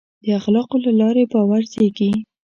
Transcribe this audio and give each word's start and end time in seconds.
د 0.23 0.25
اخلاقو 0.39 0.77
له 0.85 0.91
لارې 0.99 1.23
باور 1.31 1.61
زېږي. 1.73 2.11